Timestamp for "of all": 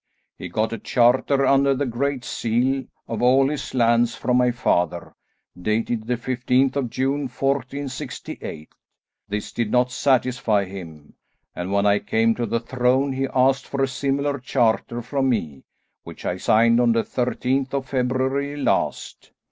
3.07-3.47